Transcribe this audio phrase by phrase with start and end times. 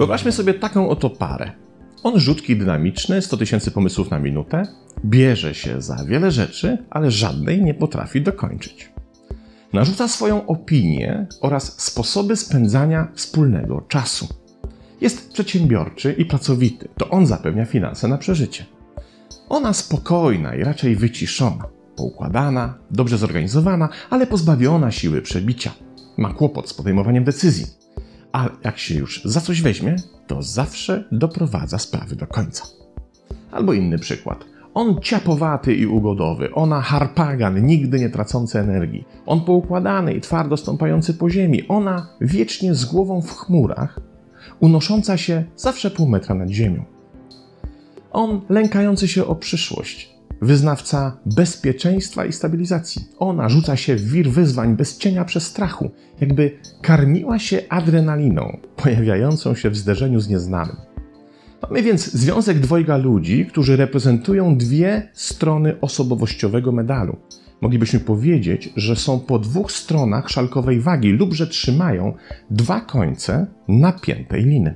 [0.00, 1.52] Wyobraźmy sobie taką oto parę.
[2.02, 4.66] On rzutki dynamiczny, 100 tysięcy pomysłów na minutę,
[5.04, 8.92] bierze się za wiele rzeczy, ale żadnej nie potrafi dokończyć.
[9.72, 14.28] Narzuca swoją opinię oraz sposoby spędzania wspólnego czasu.
[15.00, 18.79] Jest przedsiębiorczy i pracowity, to on zapewnia finanse na przeżycie.
[19.50, 21.64] Ona spokojna i raczej wyciszona,
[21.96, 25.72] poukładana, dobrze zorganizowana, ale pozbawiona siły przebicia.
[26.18, 27.66] Ma kłopot z podejmowaniem decyzji.
[28.32, 32.64] A jak się już za coś weźmie, to zawsze doprowadza sprawy do końca.
[33.50, 34.44] Albo inny przykład.
[34.74, 39.04] On ciapowaty i ugodowy, ona harpagan, nigdy nie tracący energii.
[39.26, 44.00] On poukładany i twardo stąpający po ziemi, ona wiecznie z głową w chmurach,
[44.60, 46.99] unosząca się zawsze pół metra nad ziemią.
[48.12, 50.10] On lękający się o przyszłość,
[50.42, 53.04] wyznawca bezpieczeństwa i stabilizacji.
[53.18, 55.90] Ona rzuca się w wir wyzwań bez cienia przestrachu,
[56.20, 60.76] jakby karmiła się adrenaliną pojawiającą się w zderzeniu z nieznanym.
[61.62, 67.16] Mamy więc związek dwojga ludzi, którzy reprezentują dwie strony osobowościowego medalu.
[67.60, 72.14] Moglibyśmy powiedzieć, że są po dwóch stronach szalkowej wagi lub że trzymają
[72.50, 74.74] dwa końce napiętej liny.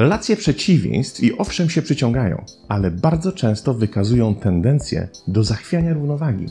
[0.00, 6.46] Relacje przeciwieństw i owszem się przyciągają, ale bardzo często wykazują tendencję do zachwiania równowagi.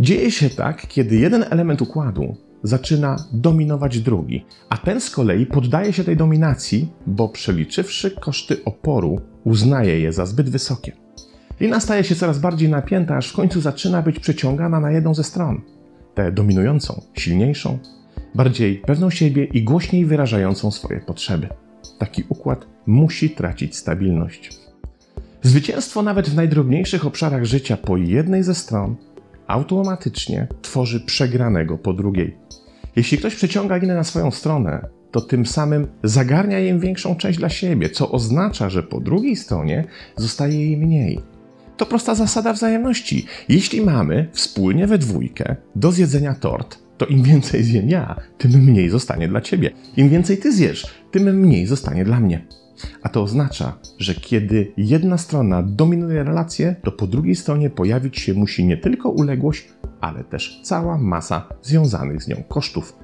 [0.00, 5.92] Dzieje się tak, kiedy jeden element układu zaczyna dominować drugi, a ten z kolei poddaje
[5.92, 10.92] się tej dominacji, bo przeliczywszy koszty oporu, uznaje je za zbyt wysokie.
[11.60, 15.24] Lina staje się coraz bardziej napięta, aż w końcu zaczyna być przeciągana na jedną ze
[15.24, 15.60] stron
[16.14, 17.78] tę dominującą, silniejszą,
[18.34, 21.48] bardziej pewną siebie i głośniej wyrażającą swoje potrzeby.
[22.00, 24.50] Taki układ musi tracić stabilność.
[25.42, 28.96] Zwycięstwo nawet w najdrobniejszych obszarach życia po jednej ze stron
[29.46, 32.36] automatycznie tworzy przegranego po drugiej.
[32.96, 37.48] Jeśli ktoś przeciąga linę na swoją stronę, to tym samym zagarnia jej większą część dla
[37.48, 39.84] siebie, co oznacza, że po drugiej stronie
[40.16, 41.20] zostaje jej mniej.
[41.76, 43.26] To prosta zasada wzajemności.
[43.48, 48.90] Jeśli mamy wspólnie we dwójkę do zjedzenia tort, to im więcej zjem ja, tym mniej
[48.90, 49.70] zostanie dla ciebie.
[49.96, 52.46] Im więcej ty zjesz, tym mniej zostanie dla mnie.
[53.02, 58.34] A to oznacza, że kiedy jedna strona dominuje relację, to po drugiej stronie pojawić się
[58.34, 59.68] musi nie tylko uległość,
[60.00, 62.96] ale też cała masa związanych z nią kosztów,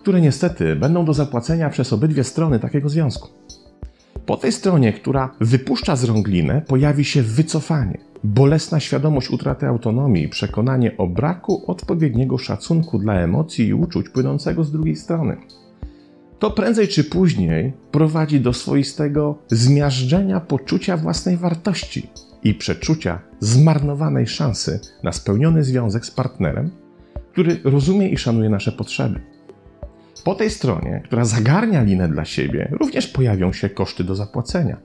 [0.00, 3.28] które niestety będą do zapłacenia przez obydwie strony takiego związku.
[4.26, 10.28] Po tej stronie, która wypuszcza z rąk linę, pojawi się wycofanie, bolesna świadomość utraty autonomii
[10.28, 15.36] przekonanie o braku odpowiedniego szacunku dla emocji i uczuć płynącego z drugiej strony.
[16.42, 22.10] To prędzej czy później prowadzi do swoistego zmiażdżenia poczucia własnej wartości
[22.44, 26.70] i przeczucia zmarnowanej szansy na spełniony związek z partnerem,
[27.32, 29.20] który rozumie i szanuje nasze potrzeby.
[30.24, 34.76] Po tej stronie, która zagarnia linę dla siebie, również pojawią się koszty do zapłacenia.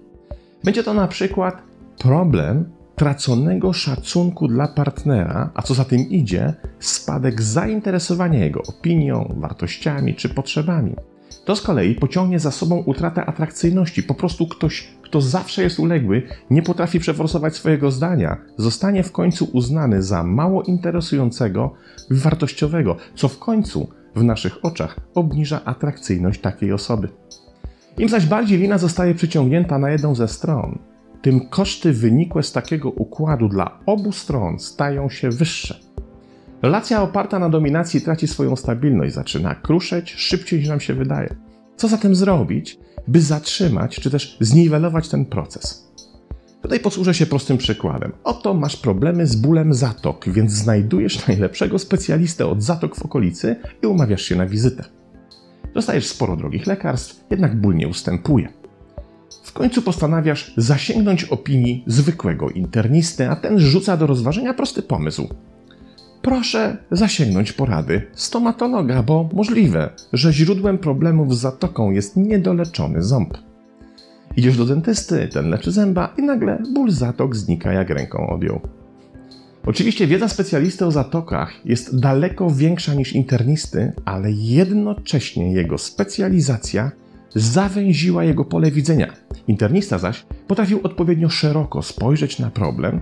[0.63, 1.61] Będzie to na przykład
[1.97, 2.65] problem
[2.95, 10.29] traconego szacunku dla partnera, a co za tym idzie, spadek zainteresowania jego opinią, wartościami czy
[10.29, 10.95] potrzebami.
[11.47, 14.03] To z kolei pociągnie za sobą utratę atrakcyjności.
[14.03, 19.49] Po prostu ktoś, kto zawsze jest uległy, nie potrafi przeforsować swojego zdania, zostanie w końcu
[19.53, 21.73] uznany za mało interesującego
[22.09, 27.09] wartościowego, co w końcu w naszych oczach obniża atrakcyjność takiej osoby.
[27.97, 30.79] Im zaś bardziej lina zostaje przyciągnięta na jedną ze stron,
[31.21, 35.79] tym koszty wynikłe z takiego układu dla obu stron stają się wyższe.
[36.61, 41.35] Relacja oparta na dominacji traci swoją stabilność, zaczyna kruszeć szybciej niż nam się wydaje.
[41.75, 45.87] Co zatem zrobić, by zatrzymać czy też zniwelować ten proces?
[46.61, 48.11] Tutaj posłużę się prostym przykładem.
[48.23, 53.87] Oto masz problemy z bólem zatok, więc znajdujesz najlepszego specjalistę od zatok w okolicy i
[53.87, 54.83] umawiasz się na wizytę.
[55.73, 58.49] Dostajesz sporo drogich lekarstw, jednak ból nie ustępuje.
[59.43, 65.27] W końcu postanawiasz zasięgnąć opinii zwykłego internisty, a ten rzuca do rozważenia prosty pomysł.
[66.27, 73.37] Proszę zasięgnąć porady stomatologa, bo możliwe, że źródłem problemów z zatoką jest niedoleczony ząb.
[74.37, 78.59] Idziesz do dentysty, ten leczy zęba i nagle ból zatok znika jak ręką odjął.
[79.65, 86.91] Oczywiście wiedza specjalisty o zatokach jest daleko większa niż internisty, ale jednocześnie jego specjalizacja
[87.35, 89.13] zawęziła jego pole widzenia.
[89.47, 93.01] Internista zaś potrafił odpowiednio szeroko spojrzeć na problem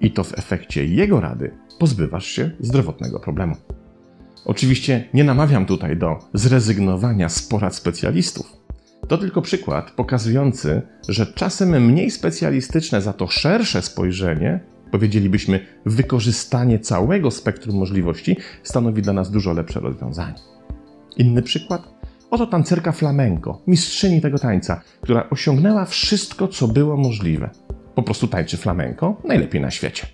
[0.00, 3.56] i to w efekcie jego rady pozbywasz się zdrowotnego problemu.
[4.44, 8.56] Oczywiście nie namawiam tutaj do zrezygnowania z porad specjalistów.
[9.08, 14.60] To tylko przykład pokazujący, że czasem mniej specjalistyczne, za to szersze spojrzenie
[14.90, 20.34] Powiedzielibyśmy, wykorzystanie całego spektrum możliwości stanowi dla nas dużo lepsze rozwiązanie.
[21.16, 21.82] Inny przykład?
[22.30, 27.50] Oto tancerka flamenco, mistrzyni tego tańca, która osiągnęła wszystko, co było możliwe.
[27.96, 30.06] Po prostu tańczy flamenco najlepiej na świecie.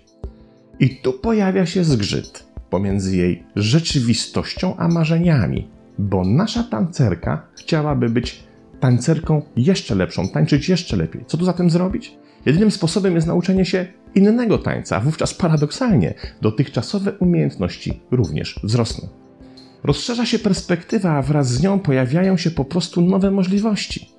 [0.79, 5.67] I tu pojawia się zgrzyt pomiędzy jej rzeczywistością a marzeniami,
[5.99, 8.43] bo nasza tancerka chciałaby być
[8.79, 11.25] tancerką jeszcze lepszą, tańczyć jeszcze lepiej.
[11.27, 12.17] Co tu zatem zrobić?
[12.45, 13.85] Jedynym sposobem jest nauczenie się
[14.15, 19.07] innego tańca, a wówczas paradoksalnie dotychczasowe umiejętności również wzrosną.
[19.83, 24.09] Rozszerza się perspektywa, a wraz z nią pojawiają się po prostu nowe możliwości.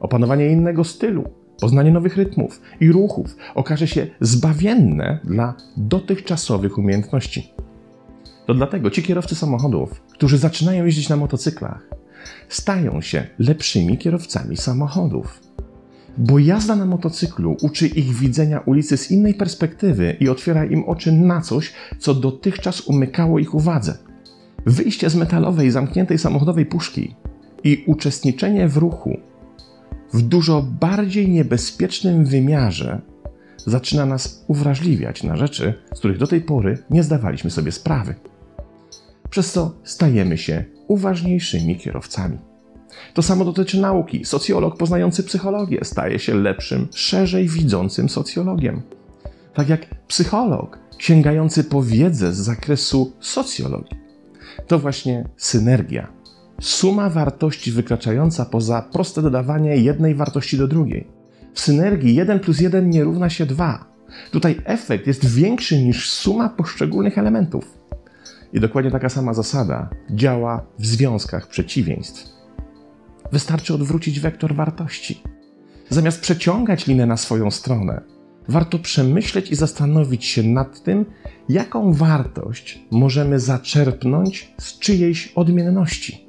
[0.00, 1.24] Opanowanie innego stylu,
[1.60, 7.52] poznanie nowych rytmów i ruchów okaże się zbawienne dla dotychczasowych umiejętności.
[8.46, 11.88] To dlatego ci kierowcy samochodów, którzy zaczynają jeździć na motocyklach,
[12.48, 15.40] stają się lepszymi kierowcami samochodów.
[16.18, 21.12] Bo jazda na motocyklu uczy ich widzenia ulicy z innej perspektywy i otwiera im oczy
[21.12, 23.98] na coś, co dotychczas umykało ich uwadze.
[24.66, 27.14] Wyjście z metalowej, zamkniętej samochodowej puszki
[27.64, 29.18] i uczestniczenie w ruchu
[30.12, 33.00] w dużo bardziej niebezpiecznym wymiarze
[33.66, 38.14] zaczyna nas uwrażliwiać na rzeczy, z których do tej pory nie zdawaliśmy sobie sprawy.
[39.30, 42.38] Przez co stajemy się uważniejszymi kierowcami.
[43.14, 44.24] To samo dotyczy nauki.
[44.24, 48.82] Socjolog poznający psychologię staje się lepszym, szerzej widzącym socjologiem.
[49.54, 53.96] Tak jak psycholog sięgający po wiedzę z zakresu socjologii.
[54.66, 56.08] To właśnie synergia.
[56.60, 61.06] Suma wartości wykraczająca poza proste dodawanie jednej wartości do drugiej.
[61.54, 63.84] W synergii 1 plus 1 nie równa się 2.
[64.30, 67.78] Tutaj efekt jest większy niż suma poszczególnych elementów.
[68.52, 72.28] I dokładnie taka sama zasada działa w związkach przeciwieństw.
[73.32, 75.22] Wystarczy odwrócić wektor wartości.
[75.88, 78.00] Zamiast przeciągać linę na swoją stronę,
[78.48, 81.06] warto przemyśleć i zastanowić się nad tym,
[81.48, 86.27] jaką wartość możemy zaczerpnąć z czyjejś odmienności.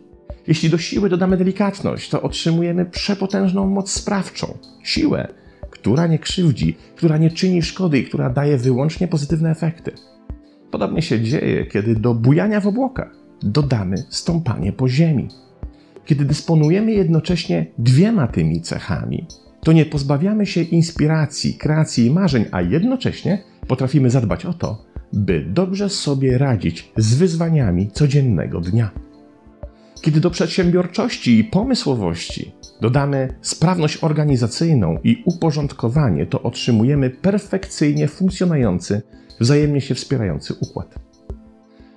[0.49, 5.27] Jeśli do siły dodamy delikatność, to otrzymujemy przepotężną moc sprawczą, siłę,
[5.69, 9.91] która nie krzywdzi, która nie czyni szkody i która daje wyłącznie pozytywne efekty.
[10.71, 15.27] Podobnie się dzieje, kiedy do bujania w obłokach dodamy stąpanie po ziemi.
[16.05, 19.25] Kiedy dysponujemy jednocześnie dwiema tymi cechami,
[19.63, 25.45] to nie pozbawiamy się inspiracji, kreacji i marzeń, a jednocześnie potrafimy zadbać o to, by
[25.49, 29.08] dobrze sobie radzić z wyzwaniami codziennego dnia.
[30.01, 32.51] Kiedy do przedsiębiorczości i pomysłowości
[32.81, 39.01] dodamy sprawność organizacyjną i uporządkowanie, to otrzymujemy perfekcyjnie funkcjonujący,
[39.39, 40.95] wzajemnie się wspierający układ.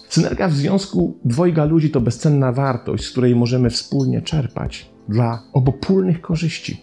[0.08, 6.20] Synergia w związku dwojga ludzi to bezcenna wartość, z której możemy wspólnie czerpać dla obopólnych
[6.20, 6.80] korzyści.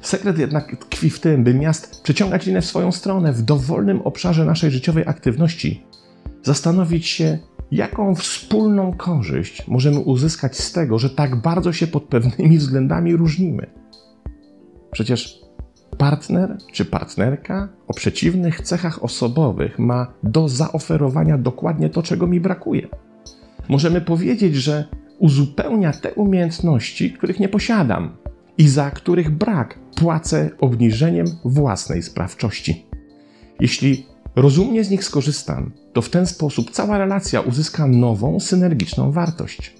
[0.00, 4.44] Sekret jednak tkwi w tym, by miast przeciągać linę w swoją stronę w dowolnym obszarze
[4.44, 5.82] naszej życiowej aktywności,
[6.42, 7.38] zastanowić się,
[7.72, 13.70] jaką wspólną korzyść możemy uzyskać z tego, że tak bardzo się pod pewnymi względami różnimy.
[14.90, 15.40] Przecież
[15.98, 22.88] partner czy partnerka o przeciwnych cechach osobowych ma do zaoferowania dokładnie to, czego mi brakuje.
[23.68, 24.84] Możemy powiedzieć, że
[25.18, 28.16] uzupełnia te umiejętności, których nie posiadam
[28.58, 32.86] i za których brak płacę obniżeniem własnej sprawczości.
[33.60, 39.74] Jeśli rozumnie z nich skorzystam, to w ten sposób cała relacja uzyska nową, synergiczną wartość.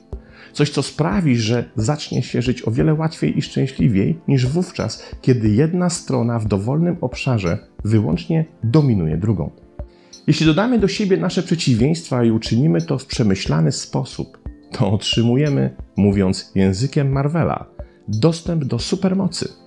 [0.53, 5.49] Coś, co sprawi, że zacznie się żyć o wiele łatwiej i szczęśliwiej niż wówczas, kiedy
[5.49, 9.51] jedna strona w dowolnym obszarze wyłącznie dominuje drugą.
[10.27, 14.39] Jeśli dodamy do siebie nasze przeciwieństwa i uczynimy to w przemyślany sposób,
[14.73, 17.67] to otrzymujemy, mówiąc językiem Marvela,
[18.09, 19.62] dostęp do supermocy.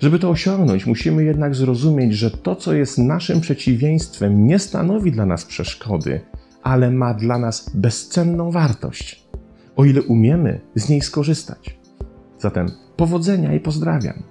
[0.00, 5.26] Żeby to osiągnąć, musimy jednak zrozumieć, że to, co jest naszym przeciwieństwem, nie stanowi dla
[5.26, 6.20] nas przeszkody,
[6.62, 9.28] ale ma dla nas bezcenną wartość,
[9.76, 11.78] o ile umiemy z niej skorzystać.
[12.38, 14.22] Zatem powodzenia i pozdrawiam.